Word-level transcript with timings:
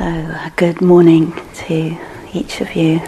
So, 0.00 0.06
a 0.06 0.50
good 0.56 0.80
morning 0.80 1.34
to 1.66 1.98
each 2.32 2.62
of 2.62 2.74
you. 2.74 3.02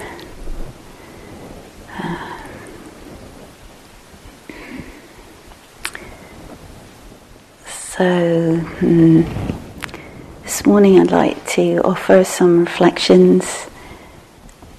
Uh, 1.98 2.38
so, 7.66 8.56
hmm, 8.56 9.22
this 10.42 10.66
morning 10.66 11.00
I'd 11.00 11.10
like 11.10 11.46
to 11.52 11.78
offer 11.78 12.24
some 12.24 12.60
reflections 12.60 13.70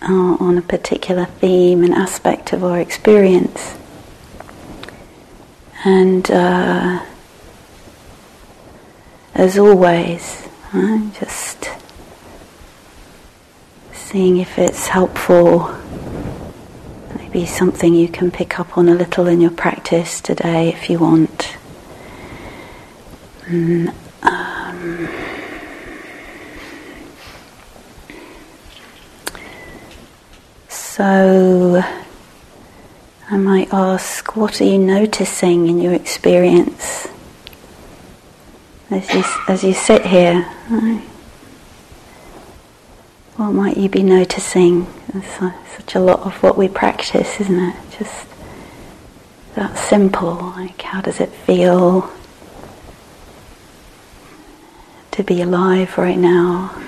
uh, 0.04 0.38
on 0.40 0.60
a 0.60 0.62
particular 0.62 1.26
theme 1.26 1.84
and 1.84 1.96
aspect 1.96 2.54
of 2.54 2.64
our 2.64 2.80
experience. 2.80 3.76
And 5.84 6.30
uh, 6.30 7.04
as 9.34 9.58
always, 9.58 10.48
uh, 10.74 11.10
just 11.20 11.73
seeing 14.14 14.38
if 14.38 14.60
it's 14.60 14.90
helpful. 14.90 15.74
Maybe 17.16 17.48
something 17.48 17.96
you 17.96 18.08
can 18.08 18.30
pick 18.30 18.60
up 18.60 18.78
on 18.78 18.88
a 18.88 18.94
little 18.94 19.26
in 19.26 19.42
your 19.42 19.50
practice 19.50 20.22
today 20.22 20.70
if 20.70 20.88
you 20.88 21.00
want. 21.00 21.58
Mm, 23.48 23.92
um, 24.22 25.10
so, 30.68 31.84
I 33.32 33.38
might 33.38 33.74
ask, 33.74 34.36
what 34.36 34.62
are 34.62 34.66
you 34.66 34.78
noticing 34.78 35.68
in 35.68 35.80
your 35.82 35.94
experience 35.94 37.08
as 38.92 39.12
you, 39.12 39.24
as 39.48 39.64
you 39.64 39.74
sit 39.74 40.06
here? 40.06 40.48
Right? 40.70 41.02
What 43.36 43.52
might 43.52 43.78
you 43.78 43.90
be 43.90 44.04
noticing? 44.04 44.86
Such 45.76 45.96
a 45.96 46.00
lot 46.00 46.20
of 46.22 46.42
what 46.44 46.58
we 46.58 46.68
practice, 46.68 47.40
isn't 47.42 47.60
it? 47.60 47.76
Just 47.98 48.28
that 49.56 49.76
simple. 49.78 50.36
Like, 50.56 50.82
how 50.82 51.02
does 51.02 51.20
it 51.20 51.30
feel 51.30 52.12
to 55.12 55.24
be 55.24 55.42
alive 55.42 55.98
right 55.98 56.18
now? 56.18 56.80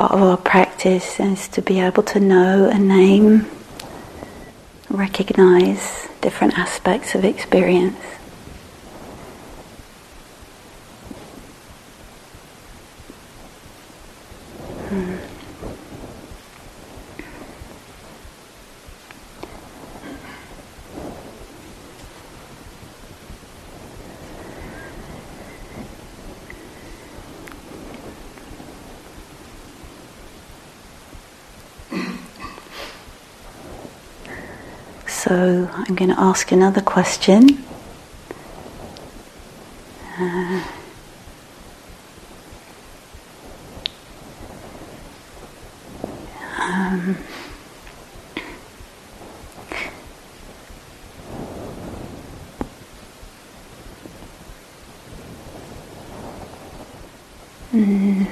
Part 0.00 0.12
of 0.12 0.22
our 0.22 0.38
practice 0.38 1.20
is 1.20 1.46
to 1.48 1.60
be 1.60 1.78
able 1.78 2.02
to 2.04 2.18
know 2.18 2.70
and 2.72 2.88
name, 2.88 3.44
recognize 4.88 6.08
different 6.22 6.58
aspects 6.58 7.14
of 7.14 7.22
experience. 7.22 7.98
So 35.06 35.58
I'm 35.72 35.94
going 35.94 36.10
to 36.10 36.20
ask 36.20 36.50
another 36.52 36.80
question. 36.80 37.64
Uh, 40.18 40.62
um, 46.58 47.16
mm, 57.72 58.26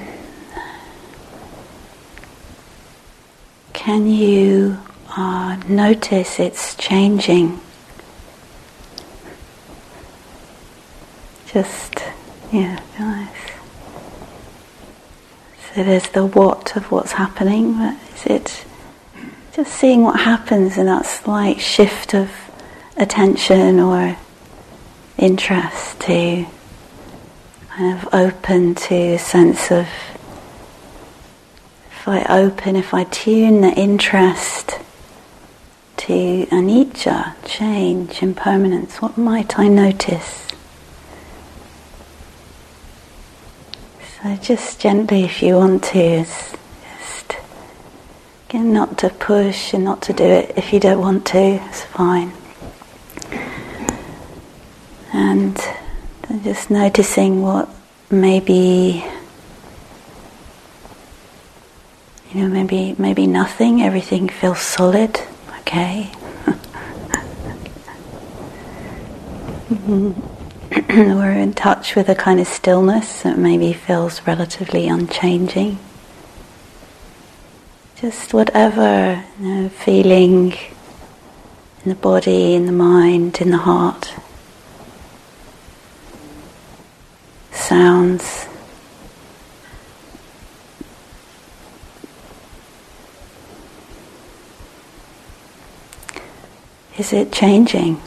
can 3.72 4.06
you 4.06 4.47
notice 5.68 6.38
it's 6.40 6.74
changing. 6.74 7.60
Just, 11.46 12.02
yeah, 12.52 12.80
nice. 12.98 13.28
So 15.74 15.84
there's 15.84 16.08
the 16.10 16.26
what 16.26 16.76
of 16.76 16.90
what's 16.90 17.12
happening, 17.12 17.74
but 17.78 17.96
is 18.14 18.26
it 18.26 18.64
just 19.52 19.72
seeing 19.72 20.02
what 20.02 20.20
happens 20.20 20.76
in 20.76 20.86
that 20.86 21.06
slight 21.06 21.60
shift 21.60 22.14
of 22.14 22.30
attention 22.96 23.80
or 23.80 24.16
interest 25.16 26.00
to 26.00 26.46
kind 27.68 27.98
of 27.98 28.08
open 28.12 28.74
to 28.74 28.94
a 28.94 29.18
sense 29.18 29.70
of 29.70 29.86
if 31.90 32.08
I 32.08 32.24
open, 32.24 32.76
if 32.76 32.92
I 32.94 33.04
tune 33.04 33.60
the 33.60 33.72
interest 33.72 34.77
to 36.08 36.46
anicca, 36.46 37.34
change, 37.44 38.22
impermanence, 38.22 39.02
what 39.02 39.18
might 39.18 39.58
I 39.58 39.68
notice? 39.68 40.48
So 44.16 44.34
just 44.36 44.80
gently, 44.80 45.24
if 45.24 45.42
you 45.42 45.56
want 45.56 45.84
to, 45.84 46.24
just 46.24 47.36
again, 48.48 48.72
not 48.72 48.96
to 48.98 49.10
push 49.10 49.74
and 49.74 49.84
not 49.84 50.00
to 50.02 50.14
do 50.14 50.24
it 50.24 50.54
if 50.56 50.72
you 50.72 50.80
don't 50.80 50.98
want 50.98 51.26
to. 51.26 51.38
It's 51.38 51.84
fine. 51.84 52.32
And 55.12 55.60
just 56.42 56.70
noticing 56.70 57.42
what 57.42 57.68
maybe 58.10 59.04
you 62.32 62.40
know 62.40 62.48
maybe 62.48 62.94
maybe 62.98 63.26
nothing 63.26 63.82
everything 63.82 64.28
feels 64.28 64.60
solid 64.60 65.20
okay. 65.68 66.10
We're 70.88 71.32
in 71.32 71.52
touch 71.52 71.94
with 71.94 72.08
a 72.08 72.14
kind 72.14 72.40
of 72.40 72.46
stillness 72.46 73.22
that 73.22 73.36
maybe 73.36 73.74
feels 73.74 74.26
relatively 74.26 74.88
unchanging. 74.88 75.78
Just 77.96 78.32
whatever 78.32 79.22
you 79.40 79.46
know, 79.46 79.68
feeling 79.68 80.52
in 81.84 81.88
the 81.90 81.94
body, 81.94 82.54
in 82.54 82.64
the 82.66 82.72
mind, 82.72 83.40
in 83.40 83.50
the 83.50 83.58
heart. 83.58 84.14
Sounds. 87.52 88.47
Is 96.98 97.12
it 97.12 97.30
changing? 97.30 98.00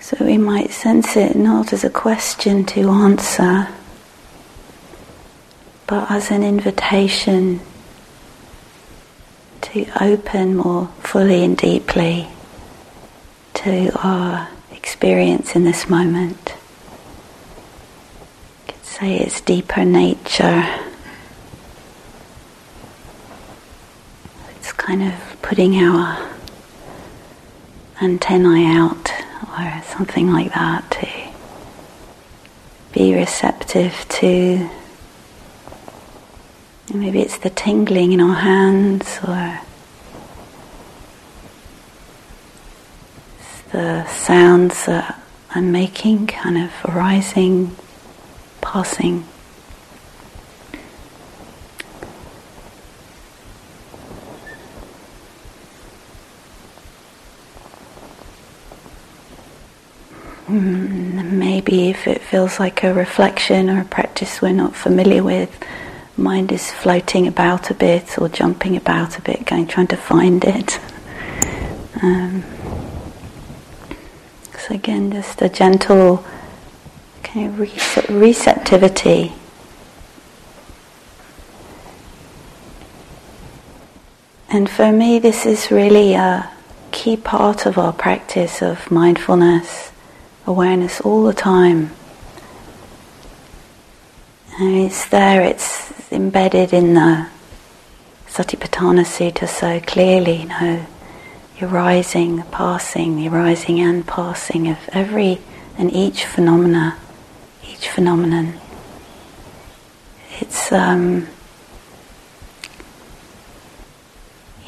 So 0.00 0.24
we 0.24 0.38
might 0.38 0.67
sense 0.78 1.16
it 1.16 1.34
not 1.34 1.72
as 1.72 1.82
a 1.82 1.90
question 1.90 2.64
to 2.64 2.88
answer, 2.88 3.66
but 5.88 6.08
as 6.08 6.30
an 6.30 6.44
invitation 6.44 7.60
to 9.60 9.84
open 10.00 10.54
more 10.54 10.86
fully 11.00 11.42
and 11.42 11.56
deeply 11.56 12.28
to 13.54 13.90
our 14.06 14.48
experience 14.70 15.56
in 15.56 15.64
this 15.64 15.90
moment. 15.90 16.54
You 18.68 18.74
could 18.74 18.84
say 18.84 19.16
its 19.18 19.40
deeper 19.40 19.84
nature. 19.84 20.64
It's 24.54 24.70
kind 24.70 25.02
of 25.02 25.42
putting 25.42 25.74
our 25.74 26.24
antennae 28.00 28.64
out 28.66 29.07
or 29.42 29.82
something 29.84 30.32
like 30.32 30.52
that 30.54 30.90
to 30.90 31.08
be 32.92 33.14
receptive 33.14 34.06
to 34.08 34.68
maybe 36.94 37.20
it's 37.20 37.38
the 37.38 37.50
tingling 37.50 38.12
in 38.12 38.20
our 38.20 38.34
hands 38.34 39.18
or 39.26 39.60
the 43.72 44.06
sounds 44.06 44.86
that 44.86 45.20
I'm 45.50 45.70
making 45.72 46.26
kind 46.26 46.56
of 46.58 46.72
arising, 46.84 47.76
passing. 48.60 49.24
Maybe 60.48 61.90
if 61.90 62.06
it 62.06 62.22
feels 62.22 62.58
like 62.58 62.82
a 62.82 62.94
reflection 62.94 63.68
or 63.68 63.80
a 63.82 63.84
practice 63.84 64.40
we're 64.40 64.52
not 64.52 64.74
familiar 64.74 65.22
with, 65.22 65.50
mind 66.16 66.50
is 66.52 66.70
floating 66.72 67.26
about 67.26 67.70
a 67.70 67.74
bit 67.74 68.18
or 68.18 68.28
jumping 68.28 68.76
about 68.76 69.18
a 69.18 69.22
bit, 69.22 69.44
going 69.44 69.66
trying 69.66 69.86
to 69.88 69.96
find 69.96 70.44
it. 70.44 70.80
Um, 72.02 72.44
so 74.58 74.74
again, 74.74 75.12
just 75.12 75.40
a 75.42 75.48
gentle 75.48 76.24
kind 77.22 77.48
of 77.48 78.10
receptivity. 78.10 79.32
And 84.50 84.68
for 84.70 84.90
me, 84.92 85.18
this 85.18 85.44
is 85.44 85.70
really 85.70 86.14
a 86.14 86.50
key 86.90 87.16
part 87.16 87.66
of 87.66 87.76
our 87.76 87.92
practice 87.92 88.62
of 88.62 88.90
mindfulness 88.90 89.92
awareness 90.48 90.98
all 91.02 91.24
the 91.24 91.34
time. 91.34 91.90
And 94.58 94.76
it's 94.76 95.06
there, 95.06 95.42
it's 95.42 96.10
embedded 96.10 96.72
in 96.72 96.94
the 96.94 97.28
Satipatthana 98.26 99.04
Sutta 99.04 99.46
so 99.46 99.78
clearly, 99.80 100.42
you 100.42 100.48
know, 100.48 100.86
the 101.58 101.66
arising, 101.66 102.36
the 102.36 102.44
passing, 102.44 103.16
the 103.16 103.28
arising 103.28 103.78
and 103.78 104.06
passing 104.06 104.68
of 104.68 104.78
every 104.92 105.38
and 105.76 105.92
each 105.92 106.24
phenomena, 106.24 106.96
each 107.68 107.88
phenomenon. 107.88 108.54
It's, 110.40 110.72
um, 110.72 111.28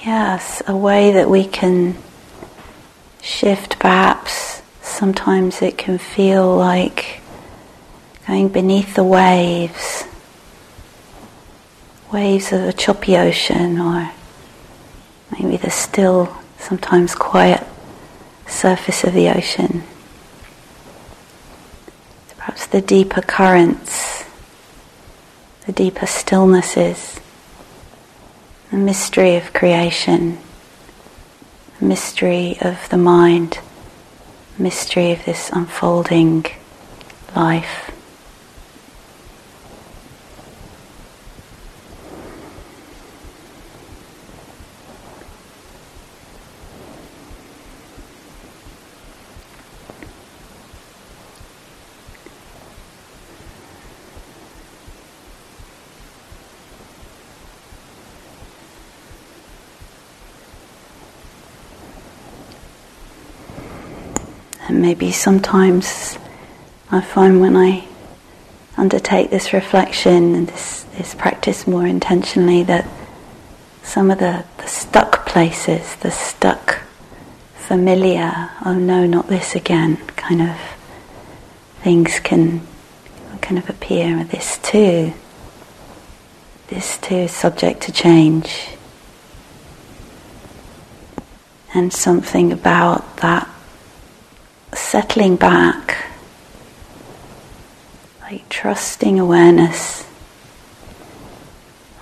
yes, 0.04 0.62
a 0.66 0.76
way 0.76 1.10
that 1.12 1.30
we 1.30 1.46
can 1.46 1.96
shift 3.22 3.78
perhaps 3.78 4.49
sometimes 5.00 5.62
it 5.62 5.78
can 5.78 5.96
feel 5.96 6.54
like 6.58 7.22
going 8.26 8.50
beneath 8.50 8.94
the 8.94 9.02
waves, 9.02 10.04
waves 12.12 12.52
of 12.52 12.60
a 12.60 12.72
choppy 12.74 13.16
ocean, 13.16 13.80
or 13.80 14.12
maybe 15.32 15.56
the 15.56 15.70
still, 15.70 16.36
sometimes 16.58 17.14
quiet 17.14 17.66
surface 18.46 19.02
of 19.02 19.14
the 19.14 19.26
ocean. 19.30 19.82
Perhaps 22.36 22.66
the 22.66 22.82
deeper 22.82 23.22
currents, 23.22 24.26
the 25.64 25.72
deeper 25.72 26.04
stillnesses, 26.04 27.18
the 28.70 28.76
mystery 28.76 29.36
of 29.36 29.54
creation, 29.54 30.36
the 31.78 31.86
mystery 31.86 32.58
of 32.60 32.86
the 32.90 32.98
mind 32.98 33.60
mystery 34.60 35.10
of 35.12 35.24
this 35.24 35.50
unfolding 35.50 36.44
life. 37.34 37.86
And 64.62 64.68
maybe 64.80 65.12
sometimes 65.12 66.18
I 66.90 67.00
find 67.00 67.40
when 67.40 67.56
I 67.56 67.86
undertake 68.76 69.30
this 69.30 69.52
reflection 69.52 70.34
and 70.34 70.48
this, 70.48 70.84
this 70.96 71.14
practice 71.14 71.66
more 71.66 71.86
intentionally 71.86 72.62
that 72.64 72.88
some 73.82 74.10
of 74.10 74.18
the, 74.18 74.44
the 74.56 74.66
stuck 74.66 75.26
places, 75.26 75.96
the 75.96 76.10
stuck 76.10 76.80
familiar, 77.54 78.50
oh 78.64 78.74
no, 78.74 79.06
not 79.06 79.28
this 79.28 79.54
again, 79.54 79.96
kind 80.16 80.40
of 80.42 80.56
things 81.82 82.18
can 82.20 82.66
kind 83.40 83.58
of 83.58 83.68
appear. 83.68 84.24
This 84.24 84.58
too, 84.62 85.12
this 86.68 86.98
too 86.98 87.16
is 87.16 87.32
subject 87.32 87.82
to 87.82 87.92
change. 87.92 88.68
And 91.74 91.92
something 91.92 92.52
about 92.52 93.18
that 93.18 93.48
settling 94.90 95.36
back, 95.36 96.04
like 98.22 98.48
trusting 98.48 99.20
awareness. 99.20 100.04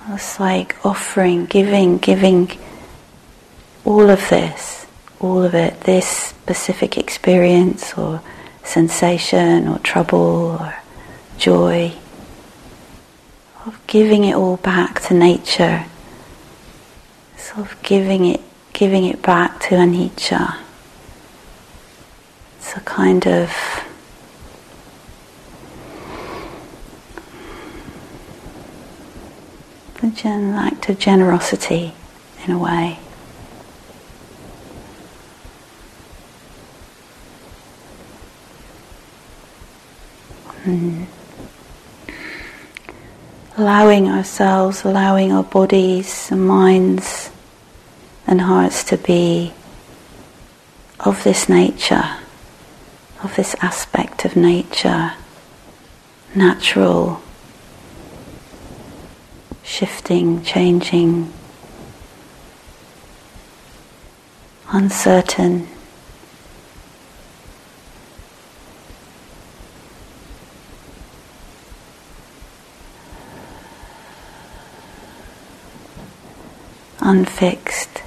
It's 0.09 0.41
like 0.41 0.75
offering, 0.87 1.45
giving, 1.45 1.99
giving 1.99 2.51
all 3.85 4.09
of 4.09 4.27
this, 4.31 4.87
all 5.21 5.43
of 5.43 5.55
it, 5.55 5.83
this 5.83 6.07
specific 6.09 6.97
experience 6.97 7.93
or 7.93 8.23
sensation 8.65 9.69
or 9.69 9.79
trouble 9.81 10.57
or 10.59 10.75
joy, 11.37 11.93
of 13.67 13.79
giving 13.87 14.25
it 14.25 14.35
all 14.35 14.57
back 14.57 15.03
to 15.03 15.13
nature, 15.13 15.85
sort 17.37 17.71
of 17.71 17.83
giving 17.83 18.25
it, 18.25 18.41
giving 18.73 19.05
it 19.05 19.21
back 19.21 19.61
to 19.61 19.75
anicca. 19.75 20.57
It's 22.69 22.77
a 22.77 22.81
kind 22.81 23.27
of 23.27 23.51
an 30.03 30.53
act 30.53 30.91
of 30.91 30.99
generosity 30.99 31.95
in 32.45 32.51
a 32.51 32.59
way. 32.59 32.99
Mm. 40.65 41.07
Allowing 43.57 44.11
ourselves, 44.11 44.85
allowing 44.85 45.33
our 45.33 45.43
bodies 45.43 46.31
and 46.31 46.47
minds 46.47 47.31
and 48.27 48.43
hearts 48.43 48.85
to 48.85 48.99
be 48.99 49.55
of 51.01 51.25
this 51.25 51.49
nature 51.49 52.05
of 53.23 53.35
this 53.37 53.55
aspect 53.61 54.25
of 54.25 54.37
nature, 54.37 55.13
natural, 56.35 57.21
shifting, 59.63 60.43
changing, 60.43 61.33
uncertain. 64.71 65.69
Unfixed. 77.01 77.98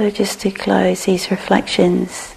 So 0.00 0.08
just 0.08 0.40
to 0.40 0.50
close 0.50 1.04
these 1.04 1.30
reflections 1.30 2.34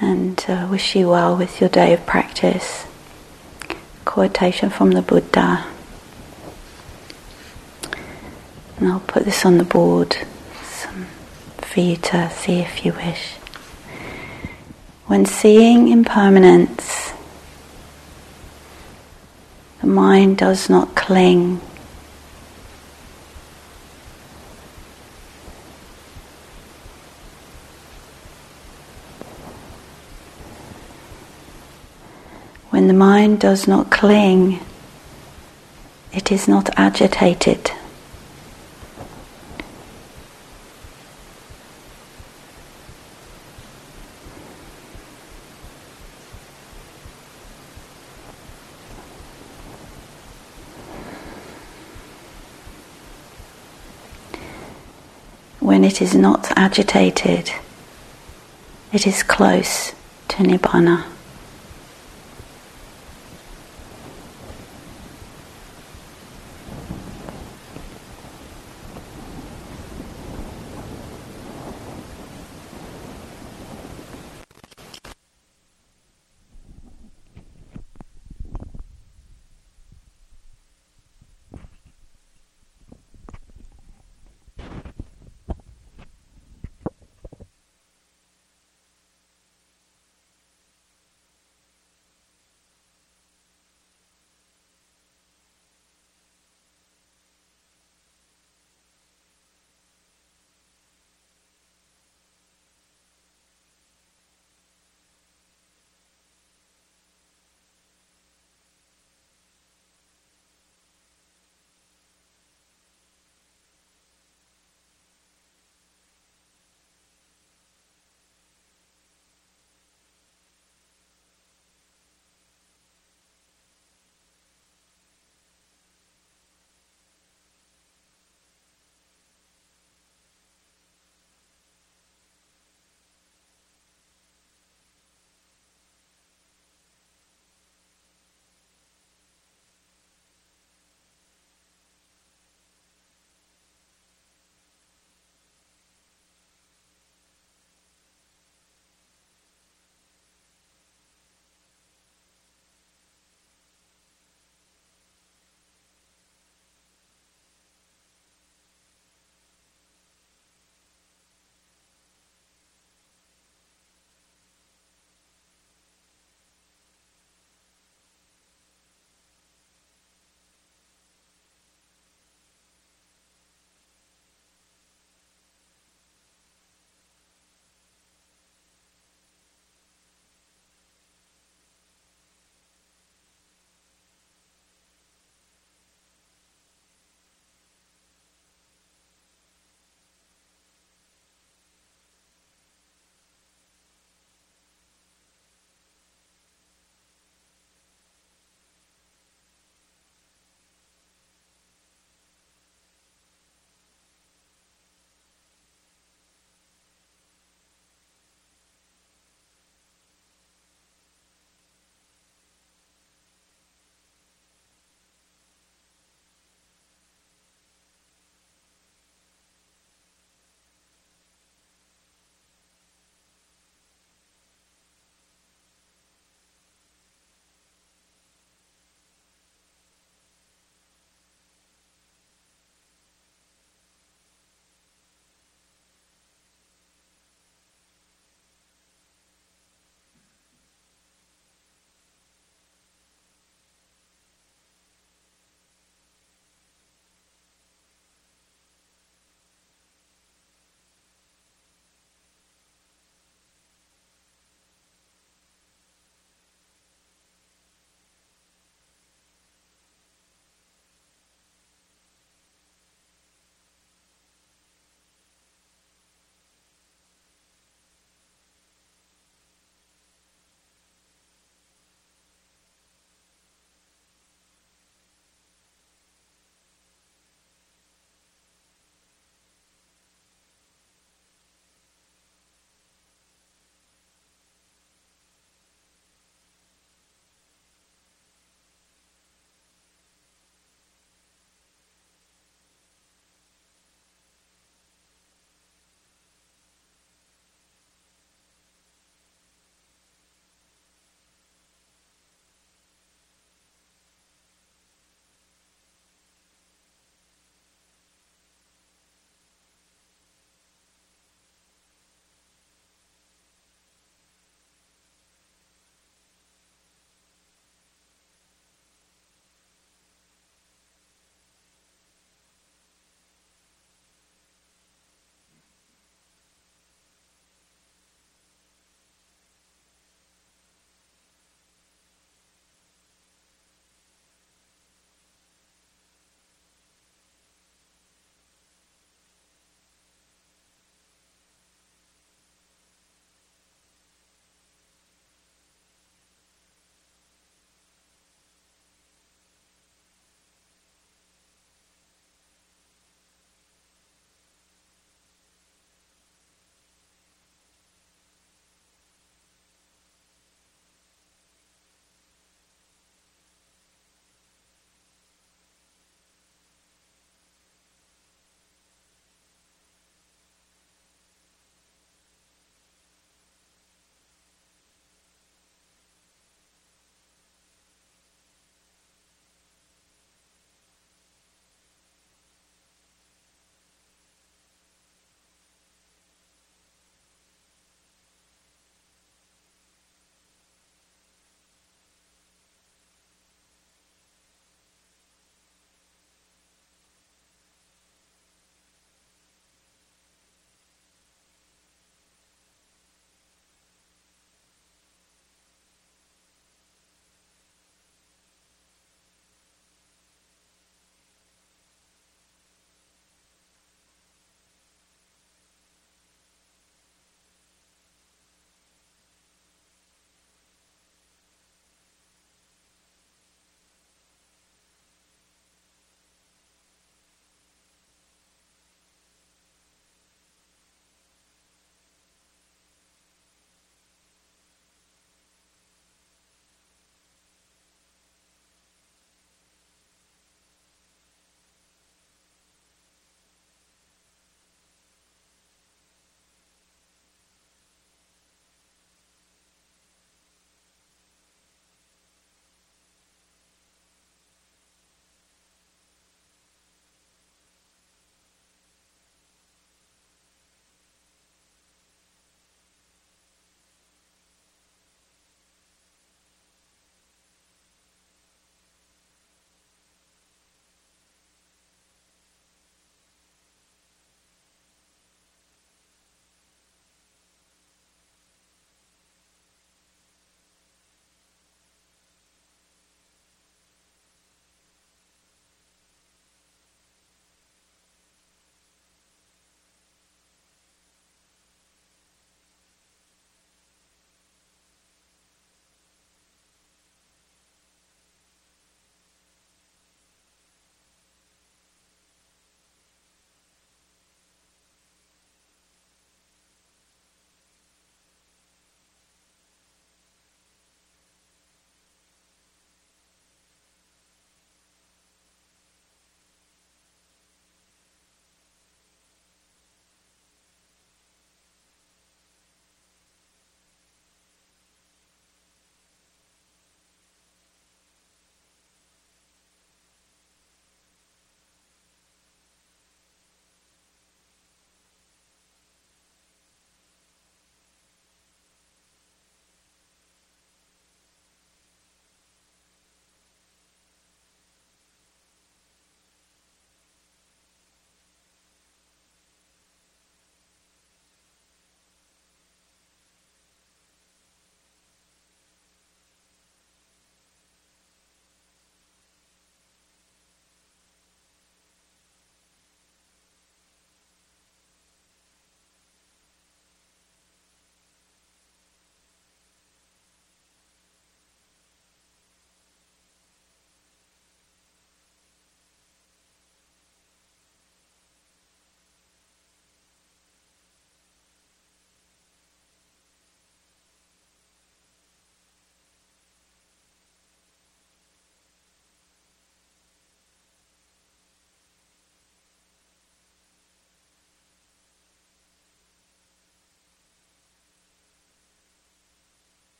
and 0.00 0.38
uh, 0.46 0.68
wish 0.70 0.94
you 0.94 1.08
well 1.08 1.36
with 1.36 1.60
your 1.60 1.68
day 1.68 1.92
of 1.92 2.06
practice. 2.06 2.86
Quotation 4.04 4.70
from 4.70 4.92
the 4.92 5.02
Buddha. 5.02 5.66
And 8.76 8.86
I'll 8.86 9.00
put 9.00 9.24
this 9.24 9.44
on 9.44 9.58
the 9.58 9.64
board 9.64 10.14
for 11.58 11.80
you 11.80 11.96
to 11.96 12.30
see 12.30 12.60
if 12.60 12.84
you 12.84 12.92
wish. 12.92 13.32
When 15.06 15.26
seeing 15.26 15.88
impermanence, 15.88 17.12
the 19.80 19.88
mind 19.88 20.38
does 20.38 20.70
not 20.70 20.94
cling 20.94 21.60
When 32.86 32.94
the 32.94 33.04
mind 33.04 33.40
does 33.40 33.66
not 33.66 33.90
cling, 33.90 34.60
it 36.12 36.30
is 36.30 36.46
not 36.46 36.70
agitated. 36.78 37.72
When 55.58 55.82
it 55.82 56.00
is 56.00 56.14
not 56.14 56.52
agitated, 56.56 57.50
it 58.92 59.08
is 59.08 59.24
close 59.24 59.92
to 60.28 60.44
Nibbana. 60.44 61.15